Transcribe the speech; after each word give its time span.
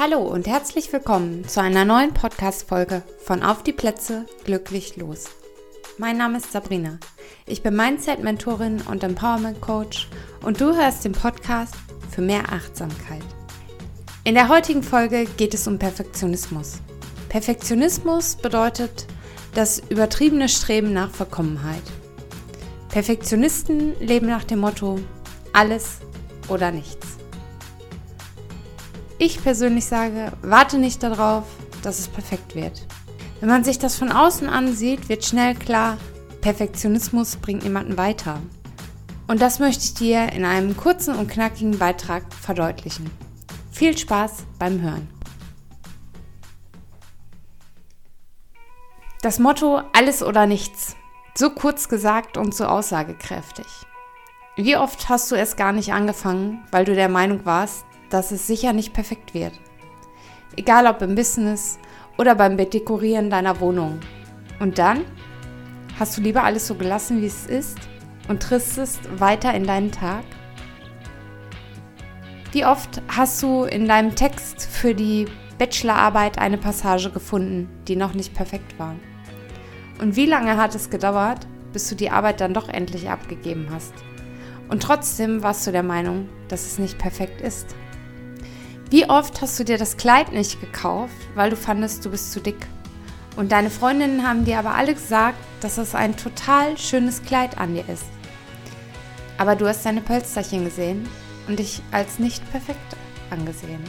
Hallo 0.00 0.20
und 0.20 0.46
herzlich 0.46 0.92
willkommen 0.92 1.48
zu 1.48 1.60
einer 1.60 1.84
neuen 1.84 2.14
Podcast-Folge 2.14 3.02
von 3.18 3.42
Auf 3.42 3.64
die 3.64 3.72
Plätze 3.72 4.26
glücklich 4.44 4.96
los. 4.96 5.24
Mein 5.96 6.16
Name 6.16 6.38
ist 6.38 6.52
Sabrina. 6.52 7.00
Ich 7.46 7.64
bin 7.64 7.74
Mindset-Mentorin 7.74 8.82
und 8.82 9.02
Empowerment-Coach 9.02 10.06
und 10.42 10.60
du 10.60 10.76
hörst 10.76 11.04
den 11.04 11.10
Podcast 11.10 11.74
für 12.12 12.20
mehr 12.20 12.44
Achtsamkeit. 12.52 13.24
In 14.22 14.36
der 14.36 14.48
heutigen 14.48 14.84
Folge 14.84 15.24
geht 15.36 15.52
es 15.52 15.66
um 15.66 15.80
Perfektionismus. 15.80 16.74
Perfektionismus 17.28 18.36
bedeutet 18.36 19.08
das 19.56 19.80
übertriebene 19.80 20.48
Streben 20.48 20.92
nach 20.92 21.10
Vollkommenheit. 21.10 21.82
Perfektionisten 22.90 23.98
leben 23.98 24.28
nach 24.28 24.44
dem 24.44 24.60
Motto 24.60 25.00
alles 25.52 25.96
oder 26.48 26.70
nichts. 26.70 27.17
Ich 29.20 29.42
persönlich 29.42 29.86
sage, 29.86 30.30
warte 30.42 30.78
nicht 30.78 31.02
darauf, 31.02 31.42
dass 31.82 31.98
es 31.98 32.06
perfekt 32.06 32.54
wird. 32.54 32.86
Wenn 33.40 33.48
man 33.48 33.64
sich 33.64 33.80
das 33.80 33.96
von 33.96 34.12
außen 34.12 34.48
ansieht, 34.48 35.08
wird 35.08 35.24
schnell 35.24 35.56
klar, 35.56 35.96
Perfektionismus 36.40 37.36
bringt 37.36 37.64
niemanden 37.64 37.96
weiter. 37.96 38.40
Und 39.26 39.42
das 39.42 39.58
möchte 39.58 39.82
ich 39.84 39.94
dir 39.94 40.32
in 40.32 40.44
einem 40.44 40.76
kurzen 40.76 41.16
und 41.16 41.28
knackigen 41.28 41.78
Beitrag 41.78 42.32
verdeutlichen. 42.32 43.10
Viel 43.72 43.98
Spaß 43.98 44.44
beim 44.58 44.80
Hören. 44.80 45.08
Das 49.20 49.40
Motto 49.40 49.82
alles 49.92 50.22
oder 50.22 50.46
nichts. 50.46 50.94
So 51.34 51.50
kurz 51.50 51.88
gesagt 51.88 52.36
und 52.36 52.54
so 52.54 52.66
aussagekräftig. 52.66 53.66
Wie 54.56 54.76
oft 54.76 55.08
hast 55.08 55.30
du 55.32 55.34
es 55.34 55.56
gar 55.56 55.72
nicht 55.72 55.92
angefangen, 55.92 56.64
weil 56.70 56.84
du 56.84 56.94
der 56.94 57.08
Meinung 57.08 57.44
warst, 57.44 57.84
dass 58.10 58.30
es 58.30 58.46
sicher 58.46 58.72
nicht 58.72 58.92
perfekt 58.92 59.34
wird? 59.34 59.52
Egal 60.56 60.86
ob 60.86 61.02
im 61.02 61.14
Business 61.14 61.78
oder 62.16 62.34
beim 62.34 62.56
Bedekorieren 62.56 63.30
deiner 63.30 63.60
Wohnung. 63.60 64.00
Und 64.60 64.78
dann 64.78 65.04
hast 65.98 66.16
du 66.16 66.20
lieber 66.20 66.42
alles 66.44 66.66
so 66.66 66.74
gelassen, 66.74 67.22
wie 67.22 67.26
es 67.26 67.46
ist 67.46 67.78
und 68.28 68.42
tristest 68.42 69.20
weiter 69.20 69.54
in 69.54 69.64
deinen 69.64 69.92
Tag? 69.92 70.24
Wie 72.52 72.64
oft 72.64 73.02
hast 73.08 73.42
du 73.42 73.64
in 73.64 73.86
deinem 73.86 74.14
Text 74.14 74.62
für 74.62 74.94
die 74.94 75.26
Bachelorarbeit 75.58 76.38
eine 76.38 76.58
Passage 76.58 77.10
gefunden, 77.10 77.68
die 77.86 77.96
noch 77.96 78.14
nicht 78.14 78.34
perfekt 78.34 78.78
war? 78.78 78.96
Und 80.00 80.16
wie 80.16 80.26
lange 80.26 80.56
hat 80.56 80.74
es 80.74 80.90
gedauert, 80.90 81.46
bis 81.72 81.88
du 81.88 81.94
die 81.94 82.10
Arbeit 82.10 82.40
dann 82.40 82.54
doch 82.54 82.68
endlich 82.68 83.10
abgegeben 83.10 83.68
hast? 83.70 83.92
Und 84.68 84.82
trotzdem 84.82 85.42
warst 85.42 85.66
du 85.66 85.72
der 85.72 85.82
Meinung, 85.82 86.28
dass 86.48 86.66
es 86.66 86.78
nicht 86.78 86.98
perfekt 86.98 87.40
ist. 87.40 87.74
Wie 88.90 89.08
oft 89.08 89.42
hast 89.42 89.60
du 89.60 89.64
dir 89.64 89.76
das 89.76 89.98
Kleid 89.98 90.32
nicht 90.32 90.62
gekauft, 90.62 91.14
weil 91.34 91.50
du 91.50 91.56
fandest, 91.56 92.06
du 92.06 92.10
bist 92.10 92.32
zu 92.32 92.40
dick? 92.40 92.66
Und 93.36 93.52
deine 93.52 93.68
Freundinnen 93.68 94.26
haben 94.26 94.46
dir 94.46 94.58
aber 94.58 94.74
alle 94.74 94.94
gesagt, 94.94 95.36
dass 95.60 95.76
es 95.76 95.94
ein 95.94 96.16
total 96.16 96.78
schönes 96.78 97.22
Kleid 97.22 97.58
an 97.58 97.74
dir 97.74 97.86
ist. 97.86 98.06
Aber 99.36 99.56
du 99.56 99.68
hast 99.68 99.84
deine 99.84 100.00
Pölsterchen 100.00 100.64
gesehen 100.64 101.06
und 101.46 101.58
dich 101.58 101.82
als 101.92 102.18
nicht 102.18 102.50
perfekt 102.50 102.96
angesehen. 103.28 103.84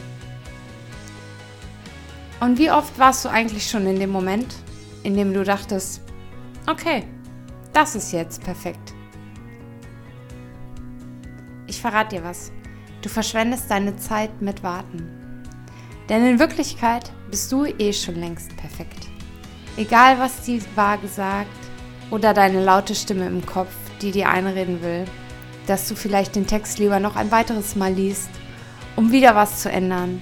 Und 2.40 2.58
wie 2.58 2.70
oft 2.70 2.98
warst 2.98 3.24
du 3.24 3.30
eigentlich 3.30 3.70
schon 3.70 3.86
in 3.86 3.98
dem 3.98 4.10
Moment, 4.10 4.54
in 5.02 5.16
dem 5.16 5.32
du 5.32 5.44
dachtest, 5.44 6.02
okay, 6.66 7.04
das 7.72 7.94
ist 7.94 8.12
jetzt 8.12 8.44
perfekt. 8.44 8.92
Ich 11.66 11.80
verrate 11.80 12.16
dir 12.16 12.24
was. 12.24 12.52
Du 13.02 13.08
verschwendest 13.08 13.70
deine 13.70 13.96
Zeit 13.96 14.42
mit 14.42 14.62
Warten. 14.62 15.08
Denn 16.08 16.26
in 16.26 16.38
Wirklichkeit 16.38 17.12
bist 17.30 17.50
du 17.50 17.64
eh 17.64 17.92
schon 17.92 18.16
längst 18.16 18.54
perfekt. 18.56 19.08
Egal, 19.76 20.18
was 20.18 20.42
die 20.42 20.62
Waage 20.74 21.08
sagt 21.08 21.48
oder 22.10 22.34
deine 22.34 22.62
laute 22.62 22.94
Stimme 22.94 23.26
im 23.26 23.46
Kopf, 23.46 23.72
die 24.02 24.10
dir 24.10 24.28
einreden 24.28 24.82
will, 24.82 25.04
dass 25.66 25.88
du 25.88 25.94
vielleicht 25.94 26.34
den 26.34 26.46
Text 26.46 26.78
lieber 26.78 27.00
noch 27.00 27.16
ein 27.16 27.30
weiteres 27.30 27.76
Mal 27.76 27.92
liest, 27.92 28.30
um 28.96 29.12
wieder 29.12 29.34
was 29.34 29.62
zu 29.62 29.70
ändern. 29.70 30.20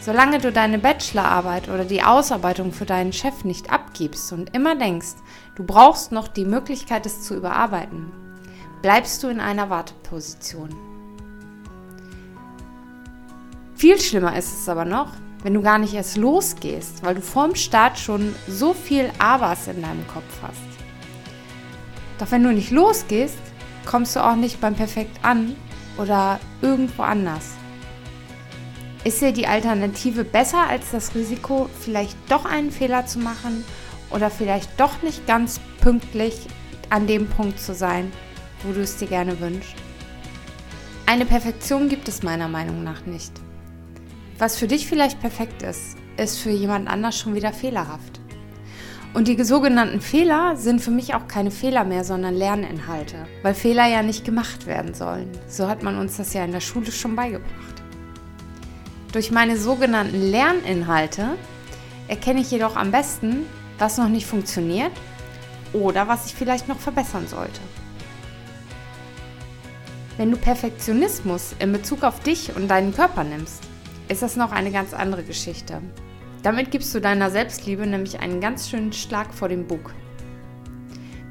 Solange 0.00 0.38
du 0.38 0.50
deine 0.50 0.78
Bachelorarbeit 0.78 1.68
oder 1.68 1.84
die 1.84 2.02
Ausarbeitung 2.02 2.72
für 2.72 2.84
deinen 2.84 3.12
Chef 3.12 3.44
nicht 3.44 3.70
abgibst 3.70 4.32
und 4.32 4.54
immer 4.54 4.74
denkst, 4.74 5.14
du 5.54 5.64
brauchst 5.64 6.10
noch 6.10 6.28
die 6.28 6.44
Möglichkeit, 6.44 7.06
es 7.06 7.22
zu 7.22 7.34
überarbeiten, 7.34 8.12
bleibst 8.82 9.22
du 9.22 9.28
in 9.28 9.40
einer 9.40 9.70
Warteposition. 9.70 10.93
Viel 13.76 14.00
schlimmer 14.00 14.36
ist 14.36 14.60
es 14.60 14.68
aber 14.68 14.84
noch, 14.84 15.08
wenn 15.42 15.54
du 15.54 15.60
gar 15.60 15.78
nicht 15.78 15.94
erst 15.94 16.16
losgehst, 16.16 17.02
weil 17.02 17.16
du 17.16 17.20
vorm 17.20 17.54
Start 17.54 17.98
schon 17.98 18.34
so 18.48 18.72
viel 18.72 19.10
Abers 19.18 19.66
in 19.68 19.82
deinem 19.82 20.06
Kopf 20.06 20.42
hast. 20.42 20.60
Doch 22.18 22.30
wenn 22.30 22.44
du 22.44 22.52
nicht 22.52 22.70
losgehst, 22.70 23.38
kommst 23.84 24.16
du 24.16 24.24
auch 24.24 24.36
nicht 24.36 24.60
beim 24.60 24.74
Perfekt 24.74 25.18
an 25.22 25.56
oder 25.98 26.40
irgendwo 26.62 27.02
anders. 27.02 27.50
Ist 29.02 29.20
dir 29.20 29.32
die 29.32 29.46
Alternative 29.46 30.24
besser 30.24 30.66
als 30.66 30.92
das 30.92 31.14
Risiko, 31.14 31.68
vielleicht 31.80 32.16
doch 32.30 32.46
einen 32.46 32.70
Fehler 32.70 33.04
zu 33.06 33.18
machen 33.18 33.64
oder 34.10 34.30
vielleicht 34.30 34.80
doch 34.80 35.02
nicht 35.02 35.26
ganz 35.26 35.60
pünktlich 35.80 36.46
an 36.88 37.06
dem 37.06 37.28
Punkt 37.28 37.60
zu 37.60 37.74
sein, 37.74 38.12
wo 38.62 38.72
du 38.72 38.80
es 38.80 38.96
dir 38.96 39.08
gerne 39.08 39.38
wünschst. 39.40 39.74
Eine 41.06 41.26
Perfektion 41.26 41.90
gibt 41.90 42.08
es 42.08 42.22
meiner 42.22 42.48
Meinung 42.48 42.82
nach 42.82 43.04
nicht. 43.04 43.43
Was 44.36 44.56
für 44.56 44.66
dich 44.66 44.88
vielleicht 44.88 45.20
perfekt 45.20 45.62
ist, 45.62 45.96
ist 46.16 46.40
für 46.40 46.50
jemand 46.50 46.88
anders 46.88 47.16
schon 47.16 47.36
wieder 47.36 47.52
fehlerhaft. 47.52 48.20
Und 49.14 49.28
die 49.28 49.40
sogenannten 49.44 50.00
Fehler 50.00 50.56
sind 50.56 50.80
für 50.80 50.90
mich 50.90 51.14
auch 51.14 51.28
keine 51.28 51.52
Fehler 51.52 51.84
mehr, 51.84 52.02
sondern 52.02 52.34
Lerninhalte, 52.34 53.14
weil 53.42 53.54
Fehler 53.54 53.86
ja 53.86 54.02
nicht 54.02 54.24
gemacht 54.24 54.66
werden 54.66 54.92
sollen. 54.92 55.30
So 55.46 55.68
hat 55.68 55.84
man 55.84 55.98
uns 55.98 56.16
das 56.16 56.34
ja 56.34 56.44
in 56.44 56.50
der 56.50 56.60
Schule 56.60 56.90
schon 56.90 57.14
beigebracht. 57.14 57.82
Durch 59.12 59.30
meine 59.30 59.56
sogenannten 59.56 60.20
Lerninhalte 60.20 61.36
erkenne 62.08 62.40
ich 62.40 62.50
jedoch 62.50 62.74
am 62.74 62.90
besten, 62.90 63.46
was 63.78 63.98
noch 63.98 64.08
nicht 64.08 64.26
funktioniert 64.26 64.92
oder 65.72 66.08
was 66.08 66.26
ich 66.26 66.34
vielleicht 66.34 66.66
noch 66.66 66.80
verbessern 66.80 67.28
sollte. 67.28 67.60
Wenn 70.16 70.32
du 70.32 70.36
Perfektionismus 70.36 71.54
in 71.60 71.70
Bezug 71.70 72.02
auf 72.02 72.18
dich 72.18 72.56
und 72.56 72.66
deinen 72.66 72.92
Körper 72.92 73.22
nimmst, 73.22 73.62
ist 74.08 74.22
das 74.22 74.36
noch 74.36 74.52
eine 74.52 74.70
ganz 74.70 74.92
andere 74.92 75.22
Geschichte. 75.22 75.80
Damit 76.42 76.70
gibst 76.70 76.94
du 76.94 77.00
deiner 77.00 77.30
Selbstliebe 77.30 77.86
nämlich 77.86 78.20
einen 78.20 78.40
ganz 78.40 78.68
schönen 78.68 78.92
Schlag 78.92 79.32
vor 79.32 79.48
den 79.48 79.66
Bug. 79.66 79.94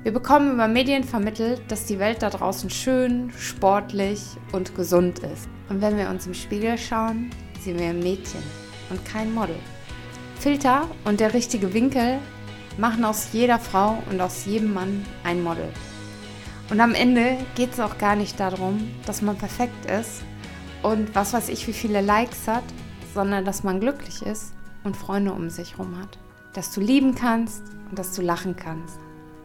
Wir 0.01 0.11
bekommen 0.11 0.53
über 0.53 0.67
Medien 0.67 1.03
vermittelt, 1.03 1.61
dass 1.69 1.85
die 1.85 1.99
Welt 1.99 2.21
da 2.23 2.29
draußen 2.29 2.69
schön, 2.69 3.31
sportlich 3.37 4.21
und 4.51 4.75
gesund 4.75 5.19
ist. 5.19 5.47
Und 5.69 5.81
wenn 5.81 5.97
wir 5.97 6.09
uns 6.09 6.27
im 6.27 6.33
Spiegel 6.33 6.77
schauen, 6.77 7.29
sehen 7.61 7.79
wir 7.79 7.87
ein 7.87 7.99
Mädchen 7.99 8.41
und 8.89 9.05
kein 9.05 9.33
Model. 9.33 9.55
Filter 10.39 10.89
und 11.05 11.19
der 11.19 11.33
richtige 11.33 11.73
Winkel 11.73 12.19
machen 12.77 13.05
aus 13.05 13.29
jeder 13.31 13.59
Frau 13.59 14.01
und 14.09 14.19
aus 14.19 14.45
jedem 14.45 14.73
Mann 14.73 15.05
ein 15.23 15.41
Model. 15.41 15.69
Und 16.69 16.81
am 16.81 16.95
Ende 16.95 17.37
geht 17.55 17.73
es 17.73 17.79
auch 17.79 17.97
gar 17.97 18.15
nicht 18.15 18.39
darum, 18.39 18.91
dass 19.05 19.21
man 19.21 19.37
perfekt 19.37 19.85
ist 19.85 20.23
und 20.83 21.15
was 21.15 21.33
weiß 21.33 21.49
ich, 21.49 21.67
wie 21.67 21.73
viele 21.73 22.01
Likes 22.01 22.47
hat, 22.47 22.63
sondern 23.13 23.45
dass 23.45 23.63
man 23.63 23.79
glücklich 23.79 24.21
ist 24.21 24.53
und 24.83 24.95
Freunde 24.95 25.33
um 25.33 25.49
sich 25.49 25.71
herum 25.71 25.97
hat. 25.99 26.19
Dass 26.53 26.71
du 26.71 26.81
lieben 26.81 27.15
kannst 27.15 27.63
und 27.89 27.97
dass 27.97 28.13
du 28.13 28.21
lachen 28.21 28.55
kannst. 28.55 28.99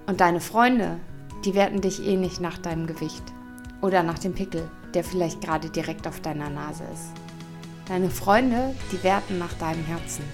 Und 0.07 0.21
deine 0.21 0.41
Freunde, 0.41 1.01
die 1.45 1.55
werten 1.55 1.81
dich 1.81 2.07
eh 2.07 2.17
nicht 2.17 2.41
nach 2.41 2.59
deinem 2.59 2.87
Gewicht 2.87 3.23
oder 3.81 4.03
nach 4.03 4.19
dem 4.19 4.35
Pickel, 4.35 4.69
der 4.93 5.05
vielleicht 5.05 5.41
gerade 5.41 5.71
direkt 5.71 6.07
auf 6.07 6.21
deiner 6.21 6.51
Nase 6.51 6.85
ist. 6.93 7.13
Deine 7.87 8.11
Freunde, 8.11 8.75
die 8.93 9.03
werten 9.03 9.39
nach 9.39 9.55
deinem 9.55 9.85
Herzen. 9.85 10.25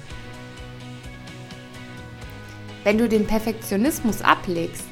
Wenn 2.83 2.99
du 2.99 3.09
den 3.09 3.27
Perfektionismus 3.27 4.23
ablegst 4.23 4.85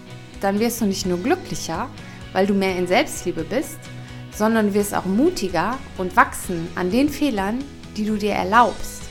dann 0.42 0.58
wirst 0.58 0.80
du 0.80 0.86
nicht 0.86 1.06
nur 1.06 1.18
glücklicher, 1.18 1.88
weil 2.32 2.46
du 2.46 2.54
mehr 2.54 2.76
in 2.76 2.86
Selbstliebe 2.86 3.44
bist, 3.44 3.78
sondern 4.32 4.74
wirst 4.74 4.94
auch 4.94 5.04
mutiger 5.04 5.78
und 5.98 6.16
wachsen 6.16 6.68
an 6.74 6.90
den 6.90 7.08
Fehlern, 7.08 7.64
die 7.96 8.04
du 8.04 8.16
dir 8.16 8.32
erlaubst. 8.32 9.02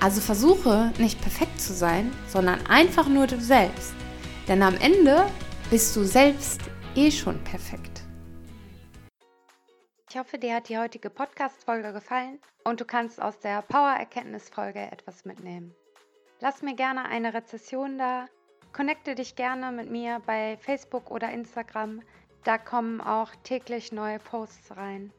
Also 0.00 0.20
versuche 0.20 0.92
nicht 0.98 1.20
perfekt 1.20 1.60
zu 1.60 1.72
sein, 1.72 2.10
sondern 2.28 2.66
einfach 2.66 3.08
nur 3.08 3.26
du 3.26 3.40
selbst. 3.40 3.94
Denn 4.48 4.62
am 4.62 4.76
Ende 4.78 5.26
bist 5.70 5.94
du 5.94 6.04
selbst 6.04 6.60
eh 6.96 7.10
schon 7.10 7.42
perfekt. 7.44 8.02
Ich 10.10 10.18
hoffe, 10.18 10.38
dir 10.38 10.56
hat 10.56 10.68
die 10.68 10.78
heutige 10.78 11.08
Podcast-Folge 11.08 11.92
gefallen 11.92 12.38
und 12.64 12.80
du 12.80 12.84
kannst 12.84 13.22
aus 13.22 13.38
der 13.38 13.62
Power-Erkenntnis-Folge 13.62 14.80
etwas 14.80 15.24
mitnehmen. 15.24 15.74
Lass 16.40 16.60
mir 16.60 16.74
gerne 16.74 17.04
eine 17.04 17.32
Rezession 17.32 17.98
da 17.98 18.26
Connecte 18.72 19.14
dich 19.14 19.36
gerne 19.36 19.70
mit 19.70 19.90
mir 19.90 20.22
bei 20.24 20.56
Facebook 20.56 21.10
oder 21.10 21.30
Instagram. 21.30 22.00
Da 22.44 22.58
kommen 22.58 23.00
auch 23.00 23.30
täglich 23.44 23.92
neue 23.92 24.18
Posts 24.18 24.76
rein. 24.76 25.12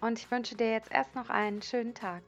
Und 0.00 0.18
ich 0.18 0.30
wünsche 0.30 0.54
dir 0.54 0.70
jetzt 0.70 0.92
erst 0.92 1.14
noch 1.14 1.28
einen 1.28 1.62
schönen 1.62 1.94
Tag. 1.94 2.22